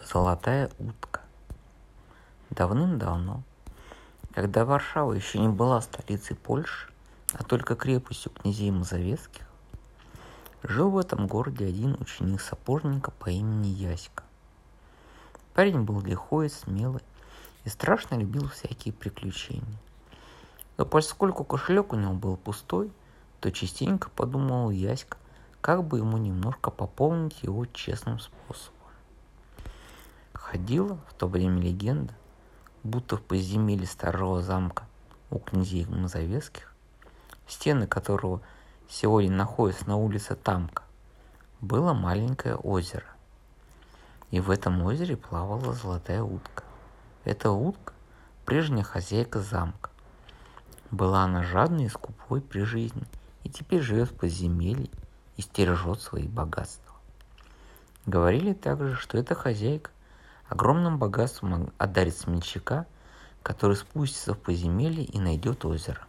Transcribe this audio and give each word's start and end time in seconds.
Золотая 0.00 0.70
утка. 0.78 1.20
Давным-давно, 2.48 3.42
когда 4.32 4.64
Варшава 4.64 5.12
еще 5.12 5.38
не 5.38 5.48
была 5.48 5.82
столицей 5.82 6.34
Польши, 6.34 6.90
а 7.34 7.42
только 7.42 7.76
крепостью 7.76 8.32
князей 8.32 8.70
Мазовецких, 8.70 9.46
жил 10.62 10.88
в 10.88 10.96
этом 10.96 11.26
городе 11.26 11.66
один 11.66 11.98
ученик 12.00 12.40
сапожника 12.40 13.10
по 13.10 13.28
имени 13.28 13.66
Яська. 13.66 14.24
Парень 15.52 15.82
был 15.82 16.00
лихой 16.00 16.48
смелый 16.48 17.02
и 17.64 17.68
страшно 17.68 18.14
любил 18.14 18.48
всякие 18.48 18.94
приключения. 18.94 19.78
Но 20.78 20.86
поскольку 20.86 21.44
кошелек 21.44 21.92
у 21.92 21.96
него 21.96 22.14
был 22.14 22.38
пустой, 22.38 22.90
то 23.40 23.52
частенько 23.52 24.08
подумал 24.08 24.70
Яська, 24.70 25.18
как 25.60 25.84
бы 25.84 25.98
ему 25.98 26.16
немножко 26.16 26.70
пополнить 26.70 27.42
его 27.42 27.66
честным 27.66 28.18
способом. 28.20 28.81
Ходила 30.52 30.98
в 31.08 31.14
то 31.14 31.28
время 31.28 31.62
легенда, 31.62 32.12
будто 32.82 33.16
в 33.16 33.22
подземелье 33.22 33.86
старого 33.86 34.42
замка 34.42 34.84
у 35.30 35.38
князей 35.38 35.86
Мазовецких, 35.86 36.74
стены 37.48 37.86
которого 37.86 38.42
сегодня 38.86 39.34
находятся 39.34 39.88
на 39.88 39.96
улице 39.96 40.34
Тамка, 40.34 40.82
было 41.62 41.94
маленькое 41.94 42.56
озеро. 42.56 43.06
И 44.30 44.40
в 44.40 44.50
этом 44.50 44.82
озере 44.82 45.16
плавала 45.16 45.72
золотая 45.72 46.22
утка. 46.22 46.64
Эта 47.24 47.50
утка– 47.50 47.94
прежняя 48.44 48.84
хозяйка 48.84 49.40
замка. 49.40 49.88
Была 50.90 51.22
она 51.22 51.42
жадной 51.44 51.86
и 51.86 51.88
скупой 51.88 52.42
при 52.42 52.60
жизни, 52.64 53.06
и 53.42 53.48
теперь 53.48 53.80
живет 53.80 54.10
в 54.10 54.16
подземелье 54.16 54.90
и 55.38 55.40
стережет 55.40 56.02
свои 56.02 56.28
богатства. 56.28 56.94
Говорили 58.04 58.52
также, 58.52 58.96
что 58.96 59.16
эта 59.16 59.34
хозяйка 59.34 59.90
Огромным 60.52 60.98
богатством 60.98 61.72
одарит 61.78 62.14
смельчака, 62.14 62.84
который 63.42 63.74
спустится 63.74 64.34
в 64.34 64.38
подземелье 64.38 65.02
и 65.02 65.18
найдет 65.18 65.64
озеро. 65.64 66.02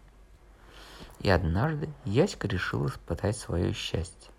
И 1.21 1.29
однажды 1.29 1.87
Яська 2.03 2.49
решил 2.49 2.85
испытать 2.87 3.37
свое 3.37 3.71
счастье. 3.71 4.29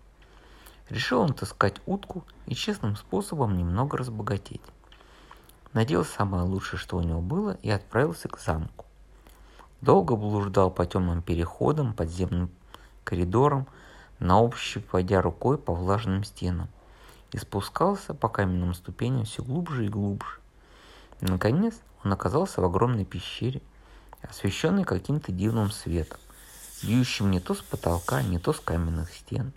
Решил 0.89 1.21
он 1.21 1.33
таскать 1.33 1.81
утку 1.87 2.23
и 2.45 2.53
честным 2.53 2.97
способом 2.97 3.57
немного 3.57 3.97
разбогатеть. 3.97 4.61
Надел 5.73 6.05
самое 6.05 6.43
лучшее, 6.43 6.79
что 6.79 6.97
у 6.97 7.01
него 7.01 7.21
было, 7.21 7.57
и 7.63 7.71
отправился 7.71 8.27
к 8.27 8.39
замку. 8.39 8.85
Долго 9.81 10.15
блуждал 10.15 10.69
по 10.69 10.85
темным 10.85 11.23
переходам, 11.23 11.95
подземным 11.95 12.51
коридорам, 13.03 13.65
на 14.19 14.39
ощупь 14.39 14.85
водя 14.91 15.23
рукой 15.23 15.57
по 15.57 15.73
влажным 15.73 16.23
стенам– 16.23 16.69
и 17.35 17.37
спускался 17.37 18.13
по 18.13 18.29
каменным 18.29 18.73
ступеням 18.73 19.25
все 19.25 19.43
глубже 19.43 19.87
и 19.87 19.89
глубже. 19.89 20.39
Наконец 21.19 21.75
он 22.01 22.13
оказался 22.13 22.61
в 22.61 22.63
огромной 22.63 23.03
пещере, 23.03 23.61
освещенной 24.21 24.85
каким-то 24.85 25.33
дивным 25.33 25.69
светом, 25.69 26.17
бьющим 26.81 27.31
не 27.31 27.41
то 27.41 27.53
с 27.53 27.61
потолка, 27.61 28.21
не 28.21 28.39
то 28.39 28.53
с 28.53 28.61
каменных 28.61 29.13
стен. 29.13 29.51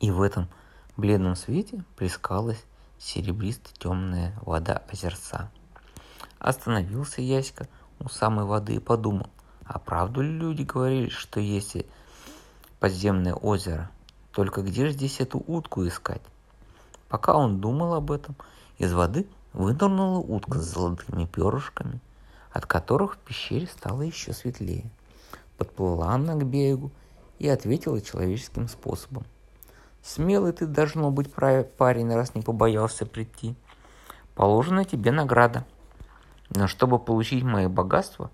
И 0.00 0.10
в 0.10 0.22
этом 0.22 0.48
бледном 0.96 1.36
свете 1.36 1.84
плескалась 1.96 2.64
серебристо-темная 2.98 4.34
вода 4.40 4.82
озерца. 4.90 5.50
Остановился 6.38 7.20
Яська 7.20 7.68
у 7.98 8.08
самой 8.08 8.46
воды 8.46 8.76
и 8.76 8.80
подумал, 8.80 9.28
а 9.66 9.78
правду 9.78 10.22
ли 10.22 10.30
люди 10.30 10.62
говорили, 10.62 11.10
что 11.10 11.40
есть 11.40 11.76
подземное 12.78 13.34
озеро– 13.34 13.90
только 14.40 14.62
где 14.62 14.86
же 14.86 14.92
здесь 14.92 15.20
эту 15.20 15.44
утку 15.46 15.86
искать? 15.86 16.22
Пока 17.10 17.34
он 17.34 17.60
думал 17.60 17.92
об 17.92 18.10
этом, 18.10 18.36
из 18.78 18.90
воды 18.90 19.26
вынырнула 19.52 20.16
утка 20.16 20.58
с 20.58 20.64
золотыми 20.64 21.26
перышками, 21.26 22.00
от 22.50 22.64
которых 22.64 23.16
в 23.16 23.18
пещере 23.18 23.66
стало 23.66 24.00
еще 24.00 24.32
светлее. 24.32 24.90
Подплыла 25.58 26.12
она 26.12 26.36
к 26.36 26.46
берегу 26.46 26.90
и 27.38 27.50
ответила 27.50 28.00
человеческим 28.00 28.66
способом. 28.66 29.26
«Смелый 30.02 30.54
ты, 30.54 30.64
должно 30.64 31.10
быть, 31.10 31.30
парень, 31.30 32.14
раз 32.14 32.34
не 32.34 32.40
побоялся 32.40 33.04
прийти. 33.04 33.54
Положена 34.34 34.86
тебе 34.86 35.12
награда. 35.12 35.66
Но 36.48 36.66
чтобы 36.66 36.98
получить 36.98 37.44
мои 37.44 37.66
богатства, 37.66 38.30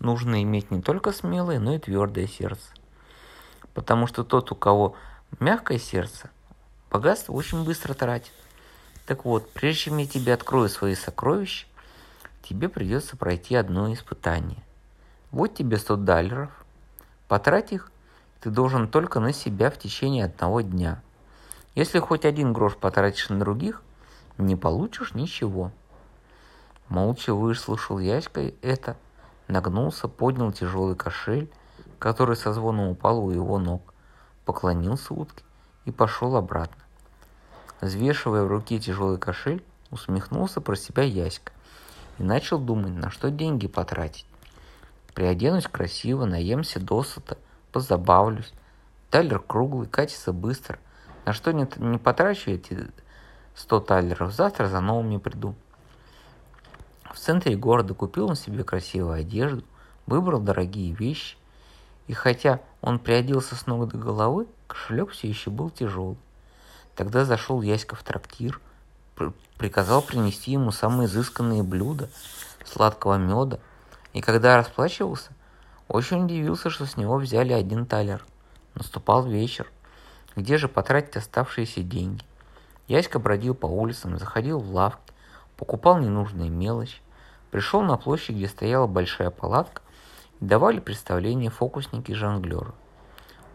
нужно 0.00 0.42
иметь 0.42 0.72
не 0.72 0.82
только 0.82 1.12
смелое, 1.12 1.60
но 1.60 1.74
и 1.74 1.78
твердое 1.78 2.26
сердце. 2.26 2.66
Потому 3.72 4.08
что 4.08 4.24
тот, 4.24 4.50
у 4.50 4.56
кого 4.56 4.96
Мягкое 5.40 5.78
сердце 5.78 6.30
богатство 6.90 7.32
очень 7.32 7.64
быстро 7.64 7.92
тратит. 7.94 8.32
Так 9.04 9.24
вот, 9.24 9.50
прежде 9.50 9.84
чем 9.84 9.98
я 9.98 10.06
тебе 10.06 10.32
открою 10.32 10.68
свои 10.68 10.94
сокровища, 10.94 11.66
тебе 12.42 12.68
придется 12.68 13.16
пройти 13.16 13.56
одно 13.56 13.92
испытание. 13.92 14.62
Вот 15.32 15.54
тебе 15.54 15.76
100 15.76 15.96
долларов. 15.96 16.50
Потрать 17.26 17.72
их 17.72 17.90
ты 18.40 18.50
должен 18.50 18.86
только 18.86 19.18
на 19.18 19.32
себя 19.32 19.70
в 19.70 19.78
течение 19.78 20.26
одного 20.26 20.60
дня. 20.60 21.02
Если 21.74 21.98
хоть 21.98 22.24
один 22.24 22.52
грош 22.52 22.76
потратишь 22.76 23.28
на 23.28 23.40
других, 23.40 23.82
не 24.38 24.54
получишь 24.54 25.14
ничего. 25.14 25.72
Молча 26.88 27.34
выслушал 27.34 27.98
Яська 27.98 28.52
это, 28.62 28.96
нагнулся, 29.48 30.06
поднял 30.06 30.52
тяжелый 30.52 30.94
кошель, 30.94 31.50
который 31.98 32.36
со 32.36 32.52
звоном 32.52 32.90
упал 32.90 33.24
у 33.24 33.32
его 33.32 33.58
ног 33.58 33.93
поклонился 34.44 35.14
утке 35.14 35.42
и 35.84 35.90
пошел 35.90 36.36
обратно. 36.36 36.82
Взвешивая 37.80 38.44
в 38.44 38.48
руке 38.48 38.78
тяжелый 38.78 39.18
кошель, 39.18 39.64
усмехнулся 39.90 40.60
про 40.60 40.76
себя 40.76 41.02
Яська 41.02 41.52
и 42.18 42.22
начал 42.22 42.58
думать, 42.58 42.92
на 42.92 43.10
что 43.10 43.30
деньги 43.30 43.66
потратить. 43.66 44.26
Приоденусь 45.14 45.68
красиво, 45.68 46.24
наемся 46.24 46.80
досыта, 46.80 47.38
позабавлюсь. 47.72 48.52
Талер 49.10 49.38
круглый, 49.38 49.86
катится 49.86 50.32
быстро. 50.32 50.78
На 51.24 51.32
что 51.32 51.52
не, 51.52 51.68
не 51.76 51.98
потрачу 51.98 52.50
эти 52.50 52.90
100 53.54 53.80
талеров, 53.80 54.32
завтра 54.32 54.66
за 54.66 54.80
новыми 54.80 55.18
приду. 55.18 55.54
В 57.12 57.18
центре 57.18 57.56
города 57.56 57.94
купил 57.94 58.26
он 58.28 58.34
себе 58.34 58.64
красивую 58.64 59.12
одежду, 59.12 59.62
выбрал 60.06 60.40
дорогие 60.40 60.92
вещи, 60.92 61.36
и 62.08 62.12
хотя 62.12 62.60
он 62.84 62.98
приоделся 62.98 63.56
с 63.56 63.66
ног 63.66 63.88
до 63.88 63.96
головы, 63.96 64.46
кошелек 64.66 65.12
все 65.12 65.26
еще 65.26 65.48
был 65.48 65.70
тяжелый. 65.70 66.18
Тогда 66.94 67.24
зашел 67.24 67.62
Яська 67.62 67.96
в 67.96 68.02
трактир, 68.02 68.60
приказал 69.56 70.02
принести 70.02 70.52
ему 70.52 70.70
самые 70.70 71.06
изысканные 71.06 71.62
блюда, 71.62 72.10
сладкого 72.62 73.16
меда, 73.16 73.58
и 74.12 74.20
когда 74.20 74.58
расплачивался, 74.58 75.30
очень 75.88 76.26
удивился, 76.26 76.68
что 76.68 76.84
с 76.84 76.98
него 76.98 77.16
взяли 77.16 77.54
один 77.54 77.86
талер. 77.86 78.22
Наступал 78.74 79.24
вечер. 79.24 79.66
Где 80.36 80.58
же 80.58 80.68
потратить 80.68 81.16
оставшиеся 81.16 81.82
деньги? 81.82 82.22
Яська 82.86 83.18
бродил 83.18 83.54
по 83.54 83.64
улицам, 83.64 84.18
заходил 84.18 84.58
в 84.58 84.70
лавки, 84.74 85.14
покупал 85.56 85.98
ненужные 86.00 86.50
мелочи, 86.50 86.98
пришел 87.50 87.80
на 87.80 87.96
площадь, 87.96 88.36
где 88.36 88.46
стояла 88.46 88.86
большая 88.86 89.30
палатка, 89.30 89.80
давали 90.46 90.78
представление 90.78 91.50
фокусники 91.50 92.10
и 92.10 92.14
жонглеры. 92.14 92.72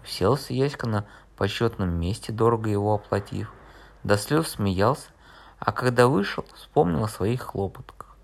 Уселся 0.04 0.54
Яська 0.54 0.88
на 0.88 1.06
почетном 1.38 1.90
месте, 1.90 2.32
дорого 2.32 2.70
его 2.70 2.96
оплатив, 2.96 3.54
до 4.04 4.18
слез 4.18 4.50
смеялся, 4.50 5.10
а 5.60 5.72
когда 5.72 6.08
вышел, 6.08 6.46
вспомнил 6.56 7.04
о 7.04 7.08
своих 7.08 7.42
хлопотках. 7.42 8.18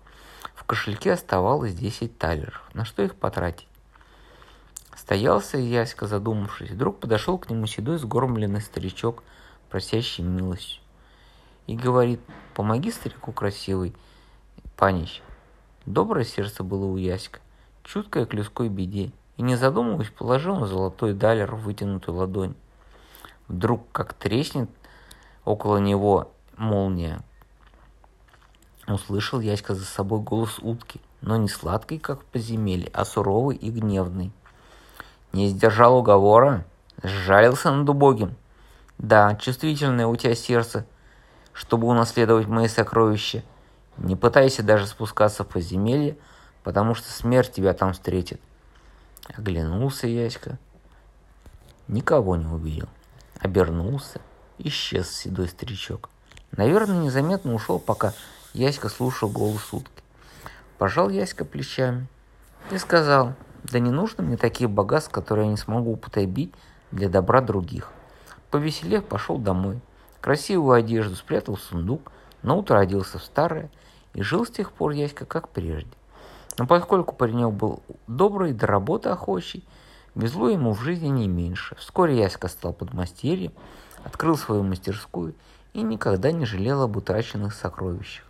В 0.54 0.64
кошельке 0.64 1.12
оставалось 1.12 1.74
10 1.74 2.18
талеров. 2.18 2.68
На 2.74 2.84
что 2.84 3.02
их 3.02 3.14
потратить? 3.14 3.68
Стоялся 4.96 5.58
Яська, 5.58 6.06
задумавшись. 6.06 6.70
Вдруг 6.70 6.98
подошел 6.98 7.38
к 7.38 7.48
нему 7.48 7.66
седой 7.66 7.98
сгормленный 7.98 8.60
старичок, 8.60 9.22
просящий 9.70 10.24
милостью. 10.24 10.82
И 11.66 11.76
говорит, 11.76 12.20
помоги 12.54 12.90
старику 12.90 13.32
красивый, 13.32 13.94
панич. 14.76 15.22
Доброе 15.84 16.24
сердце 16.24 16.64
было 16.64 16.86
у 16.86 16.96
Яська 16.96 17.40
чуткая 17.86 18.26
к 18.26 18.34
людской 18.34 18.68
беде, 18.68 19.12
и 19.36 19.42
не 19.42 19.56
задумываясь, 19.56 20.10
положил 20.10 20.56
на 20.56 20.66
золотой 20.66 21.14
далер 21.14 21.54
вытянутую 21.54 22.18
ладонь. 22.18 22.54
Вдруг 23.48 23.86
как 23.92 24.12
треснет 24.14 24.68
около 25.44 25.78
него 25.78 26.32
молния. 26.56 27.20
Услышал 28.88 29.40
Яська 29.40 29.74
за 29.74 29.84
собой 29.84 30.20
голос 30.20 30.58
утки, 30.60 31.00
но 31.20 31.36
не 31.36 31.48
сладкий, 31.48 31.98
как 31.98 32.22
в 32.22 32.24
подземелье, 32.24 32.90
а 32.92 33.04
суровый 33.04 33.56
и 33.56 33.70
гневный. 33.70 34.32
Не 35.32 35.48
сдержал 35.48 35.96
уговора, 35.96 36.64
сжалился 37.02 37.70
над 37.70 37.88
убогим. 37.88 38.34
Да, 38.98 39.34
чувствительное 39.36 40.06
у 40.06 40.16
тебя 40.16 40.34
сердце, 40.34 40.86
чтобы 41.52 41.86
унаследовать 41.86 42.46
мои 42.46 42.68
сокровища. 42.68 43.42
Не 43.96 44.16
пытайся 44.16 44.62
даже 44.62 44.86
спускаться 44.86 45.44
в 45.44 45.48
подземелье, 45.48 46.16
потому 46.66 46.96
что 46.96 47.08
смерть 47.12 47.52
тебя 47.52 47.74
там 47.74 47.92
встретит. 47.92 48.40
Оглянулся 49.28 50.08
Яська, 50.08 50.58
никого 51.86 52.34
не 52.34 52.46
увидел. 52.46 52.88
Обернулся, 53.38 54.20
исчез 54.58 55.08
седой 55.08 55.46
старичок. 55.46 56.10
Наверное, 56.50 57.04
незаметно 57.04 57.54
ушел, 57.54 57.78
пока 57.78 58.14
Яська 58.52 58.88
слушал 58.88 59.30
голос 59.30 59.72
утки. 59.72 60.02
Пожал 60.76 61.08
Яська 61.08 61.44
плечами 61.44 62.08
и 62.72 62.78
сказал, 62.78 63.34
да 63.62 63.78
не 63.78 63.92
нужно 63.92 64.24
мне 64.24 64.36
таких 64.36 64.68
богатств, 64.68 65.12
которые 65.12 65.44
я 65.44 65.52
не 65.52 65.56
смогу 65.56 65.92
употребить 65.92 66.52
для 66.90 67.08
добра 67.08 67.42
других. 67.42 67.92
Повеселев, 68.50 69.04
пошел 69.04 69.38
домой. 69.38 69.78
Красивую 70.20 70.72
одежду 70.72 71.14
спрятал 71.14 71.54
в 71.54 71.60
сундук, 71.60 72.10
на 72.42 72.54
утро 72.54 72.80
оделся 72.80 73.20
в 73.20 73.22
старое 73.22 73.70
и 74.14 74.22
жил 74.22 74.44
с 74.44 74.50
тех 74.50 74.72
пор 74.72 74.90
Яська 74.90 75.26
как 75.26 75.48
прежде. 75.50 75.92
Но 76.58 76.66
поскольку 76.66 77.14
паренек 77.14 77.52
был 77.52 77.82
добрый, 78.06 78.52
до 78.52 78.66
работы 78.66 79.10
охочий, 79.10 79.64
везло 80.14 80.48
ему 80.48 80.72
в 80.72 80.80
жизни 80.80 81.08
не 81.08 81.28
меньше. 81.28 81.76
Вскоре 81.76 82.18
Яська 82.18 82.48
стал 82.48 82.72
подмастерьем, 82.72 83.52
открыл 84.04 84.36
свою 84.36 84.62
мастерскую 84.62 85.34
и 85.74 85.82
никогда 85.82 86.32
не 86.32 86.46
жалел 86.46 86.82
об 86.82 86.96
утраченных 86.96 87.54
сокровищах. 87.54 88.24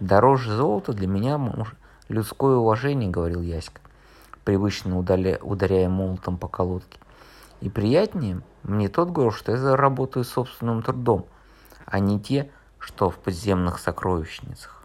«Дороже 0.00 0.56
золота 0.56 0.92
для 0.92 1.06
меня 1.06 1.38
людское 2.08 2.56
уважение»,— 2.56 3.10
говорил 3.10 3.42
Яська, 3.42 3.80
привычно 4.44 4.98
удаля... 4.98 5.38
ударяя 5.42 5.88
молотом 5.88 6.38
по 6.38 6.48
колодке. 6.48 6.98
«И 7.60 7.68
приятнее 7.68 8.40
мне 8.62 8.88
тот 8.88 9.10
грош, 9.10 9.36
что 9.36 9.52
я 9.52 9.58
заработаю 9.58 10.24
собственным 10.24 10.82
трудом, 10.82 11.26
а 11.84 11.98
не 11.98 12.18
те, 12.18 12.50
что 12.78 13.10
в 13.10 13.16
подземных 13.18 13.78
сокровищницах». 13.78 14.83